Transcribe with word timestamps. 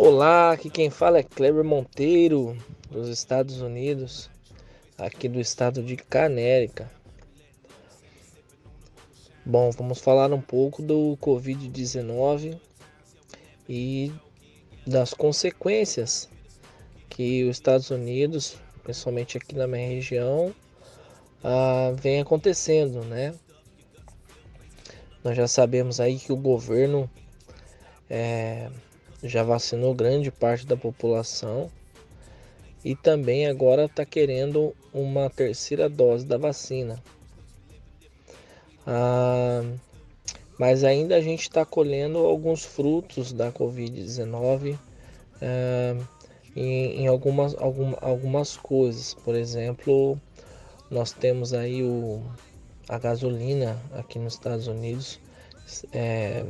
Olá, 0.00 0.52
aqui 0.52 0.70
quem 0.70 0.90
fala 0.90 1.18
é 1.18 1.24
Kleber 1.24 1.64
Monteiro, 1.64 2.56
dos 2.88 3.08
Estados 3.08 3.60
Unidos, 3.60 4.30
aqui 4.96 5.28
do 5.28 5.40
estado 5.40 5.82
de 5.82 5.96
Canérica. 5.96 6.88
Bom, 9.44 9.72
vamos 9.72 9.98
falar 9.98 10.32
um 10.32 10.40
pouco 10.40 10.80
do 10.84 11.18
Covid-19 11.20 12.60
e 13.68 14.12
das 14.86 15.12
consequências 15.12 16.28
que 17.10 17.42
os 17.42 17.56
Estados 17.56 17.90
Unidos, 17.90 18.56
principalmente 18.84 19.36
aqui 19.36 19.56
na 19.56 19.66
minha 19.66 19.88
região, 19.88 20.54
ah, 21.42 21.92
vem 22.00 22.20
acontecendo, 22.20 23.02
né? 23.02 23.34
Nós 25.24 25.36
já 25.36 25.48
sabemos 25.48 25.98
aí 25.98 26.20
que 26.20 26.32
o 26.32 26.36
governo 26.36 27.10
é, 28.08 28.70
já 29.22 29.42
vacinou 29.42 29.94
grande 29.94 30.30
parte 30.30 30.66
da 30.66 30.76
população 30.76 31.70
e 32.84 32.94
também 32.94 33.46
agora 33.46 33.86
está 33.86 34.04
querendo 34.04 34.74
uma 34.92 35.28
terceira 35.28 35.88
dose 35.88 36.24
da 36.24 36.38
vacina. 36.38 37.02
Ah, 38.86 39.62
mas 40.58 40.84
ainda 40.84 41.16
a 41.16 41.20
gente 41.20 41.42
está 41.42 41.64
colhendo 41.64 42.18
alguns 42.18 42.64
frutos 42.64 43.32
da 43.32 43.52
Covid-19 43.52 44.78
ah, 45.42 45.96
em, 46.54 47.02
em, 47.02 47.06
algumas, 47.06 47.54
algum, 47.58 47.94
algumas 48.00 48.56
coisas. 48.56 49.14
Por 49.14 49.34
exemplo, 49.34 50.18
nós 50.90 51.12
temos 51.12 51.52
aí 51.52 51.82
o, 51.82 52.22
a 52.88 52.98
gasolina 52.98 53.80
aqui 53.92 54.18
nos 54.18 54.34
Estados 54.34 54.68
Unidos 54.68 55.20
é, 55.92 56.44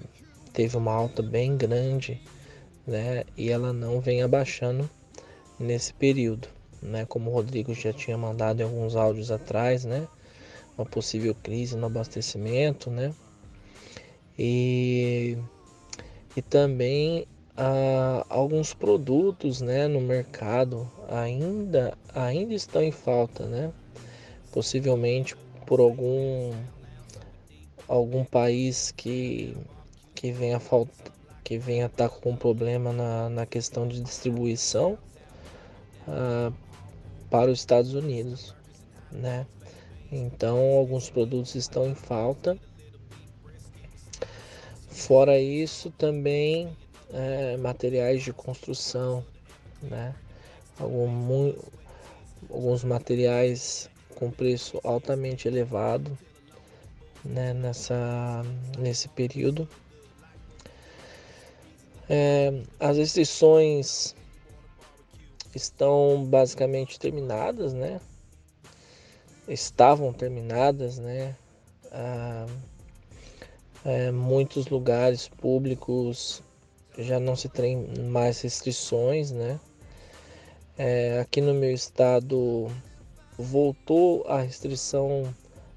teve 0.53 0.77
uma 0.77 0.93
alta 0.93 1.23
bem 1.23 1.57
grande 1.57 2.21
né? 2.89 3.25
E 3.37 3.51
ela 3.51 3.73
não 3.73 4.01
vem 4.01 4.23
abaixando 4.23 4.89
nesse 5.61 5.93
período, 5.93 6.49
né? 6.83 7.05
Como 7.07 7.31
o 7.31 7.35
Rodrigo 7.35 7.75
já 7.75 7.93
tinha 7.93 8.17
mandado 8.17 8.61
em 8.61 8.65
alguns 8.65 8.97
áudios 8.97 9.31
atrás, 9.31 9.85
né? 9.85 10.09
Uma 10.77 10.87
possível 10.87 11.35
crise 11.35 11.77
no 11.77 11.87
abastecimento, 11.87 12.91
né? 12.91 13.15
E, 14.39 15.37
e 16.37 16.43
também 16.43 17.27
ah, 17.57 18.25
alguns 18.29 18.73
produtos, 18.73 19.61
né? 19.61 19.87
No 19.87 20.01
mercado 20.01 20.91
ainda 21.09 21.97
ainda 22.15 22.55
estão 22.55 22.83
em 22.83 22.93
falta, 22.93 23.45
né? 23.47 23.71
Possivelmente 24.51 25.37
por 25.67 25.81
algum 25.81 26.53
algum 27.87 28.25
país 28.25 28.93
que 28.97 29.57
que 30.15 30.33
venha 30.33 30.59
faltar 30.59 31.18
que 31.49 31.57
venha 31.57 31.87
estar 31.87 32.11
com 32.11 32.37
problema 32.37 32.93
na, 32.93 33.31
na 33.31 33.47
questão 33.47 33.89
de 33.89 34.03
distribuição 34.03 34.99
uh, 36.07 36.53
para 37.31 37.51
os 37.51 37.61
Estados 37.61 37.95
Unidos, 37.95 38.55
né? 39.11 39.47
Então 40.13 40.59
alguns 40.75 41.09
produtos 41.09 41.55
estão 41.55 41.89
em 41.89 41.95
falta. 41.95 42.59
Fora 44.91 45.41
isso, 45.41 45.91
também 45.93 46.77
é, 47.15 47.57
materiais 47.57 48.23
de 48.23 48.33
construção, 48.35 49.25
né? 49.81 50.15
Algum, 50.79 51.55
alguns 52.51 52.85
materiais 52.85 53.89
com 54.17 54.31
preço 54.31 54.79
altamente 54.85 55.49
elevado 55.49 56.11
né? 57.25 57.55
Nessa, 57.55 58.45
nesse 58.79 59.09
período. 59.09 59.67
É, 62.11 62.63
as 62.81 62.97
restrições 62.97 64.15
estão 65.55 66.25
basicamente 66.25 66.99
terminadas, 66.99 67.75
né? 67.75 68.01
Estavam 69.47 70.13
terminadas, 70.13 70.99
né? 70.99 71.37
Ah, 71.93 72.47
é, 73.85 74.11
muitos 74.11 74.69
lugares 74.69 75.29
públicos 75.29 76.43
já 76.97 77.21
não 77.21 77.37
se 77.37 77.49
tem 77.49 77.77
mais 78.11 78.41
restrições, 78.41 79.31
né? 79.31 79.61
É, 80.79 81.21
aqui 81.21 81.41
no 81.43 81.53
meu 81.53 81.73
estado 81.73 82.69
voltou 83.37 84.25
a 84.27 84.41
restrição 84.41 85.35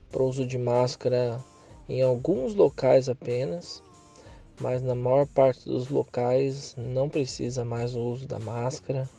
para 0.10 0.24
uso 0.24 0.46
de 0.46 0.58
máscara 0.58 1.44
em 1.90 2.02
alguns 2.02 2.56
locais 2.56 3.10
apenas 3.10 3.84
mas 4.62 4.82
na 4.82 4.94
maior 4.94 5.26
parte 5.28 5.66
dos 5.66 5.90
locais 5.90 6.76
não 6.78 7.10
precisa 7.10 7.66
mais 7.66 7.96
o 7.96 8.00
uso 8.00 8.28
da 8.28 8.40
máscara. 8.40 9.10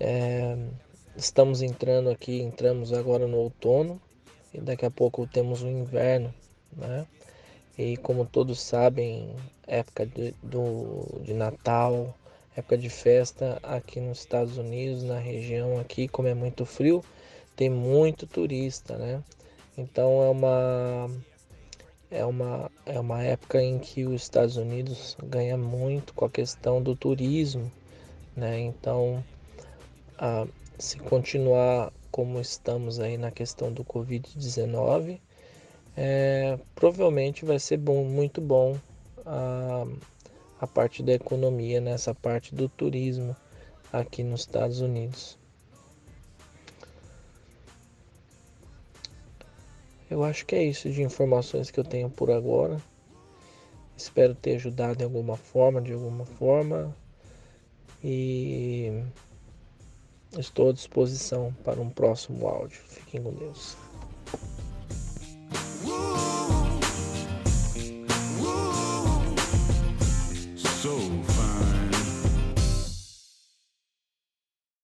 é, 0.00 0.56
estamos 1.16 1.62
entrando 1.62 2.10
aqui, 2.10 2.42
entramos 2.42 2.92
agora 2.92 3.26
no 3.26 3.38
outono 3.38 4.00
e 4.52 4.60
daqui 4.60 4.84
a 4.84 4.90
pouco 4.90 5.26
temos 5.26 5.62
o 5.62 5.68
inverno, 5.68 6.34
né? 6.76 7.06
E 7.76 7.96
como 7.96 8.26
todos 8.26 8.60
sabem, 8.60 9.36
época 9.66 10.04
de, 10.04 10.34
do, 10.42 11.06
de 11.22 11.32
Natal, 11.32 12.12
época 12.56 12.76
de 12.76 12.90
festa 12.90 13.60
aqui 13.62 14.00
nos 14.00 14.18
Estados 14.18 14.58
Unidos, 14.58 15.04
na 15.04 15.18
região 15.18 15.78
aqui, 15.78 16.08
como 16.08 16.26
é 16.26 16.34
muito 16.34 16.66
frio, 16.66 17.04
tem 17.54 17.70
muito 17.70 18.26
turista, 18.26 18.96
né? 18.96 19.22
Então 19.76 20.22
é 20.24 20.28
uma 20.28 21.08
é 22.10 22.24
uma, 22.24 22.70
é 22.86 22.98
uma 22.98 23.22
época 23.22 23.62
em 23.62 23.78
que 23.78 24.04
os 24.04 24.22
Estados 24.22 24.56
Unidos 24.56 25.16
ganha 25.22 25.56
muito 25.56 26.14
com 26.14 26.24
a 26.24 26.30
questão 26.30 26.82
do 26.82 26.96
turismo, 26.96 27.70
né? 28.36 28.58
Então, 28.60 29.22
ah, 30.18 30.46
se 30.78 30.98
continuar 30.98 31.92
como 32.10 32.40
estamos 32.40 32.98
aí 32.98 33.18
na 33.18 33.30
questão 33.30 33.72
do 33.72 33.84
Covid-19, 33.84 35.20
é, 35.96 36.58
provavelmente 36.74 37.44
vai 37.44 37.58
ser 37.58 37.76
bom, 37.76 38.04
muito 38.04 38.40
bom 38.40 38.76
a, 39.26 39.86
a 40.60 40.66
parte 40.66 41.02
da 41.02 41.12
economia 41.12 41.80
nessa 41.80 42.14
parte 42.14 42.54
do 42.54 42.68
turismo 42.68 43.36
aqui 43.92 44.22
nos 44.22 44.40
Estados 44.40 44.80
Unidos. 44.80 45.38
Eu 50.10 50.24
acho 50.24 50.46
que 50.46 50.54
é 50.54 50.64
isso 50.64 50.90
de 50.90 51.02
informações 51.02 51.70
que 51.70 51.78
eu 51.78 51.84
tenho 51.84 52.08
por 52.08 52.30
agora. 52.30 52.80
Espero 53.96 54.34
ter 54.34 54.56
ajudado 54.56 55.02
em 55.02 55.04
alguma 55.04 55.36
forma, 55.36 55.82
de 55.82 55.92
alguma 55.92 56.24
forma. 56.24 56.96
E 58.02 59.02
estou 60.38 60.70
à 60.70 60.72
disposição 60.72 61.52
para 61.64 61.80
um 61.80 61.90
próximo 61.90 62.46
áudio. 62.46 62.80
Fiquem 62.86 63.22
com 63.22 63.32
Deus. 63.32 63.76